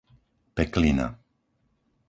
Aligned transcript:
Peklina 0.55 1.07